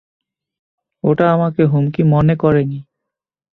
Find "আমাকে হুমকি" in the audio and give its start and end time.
1.33-2.01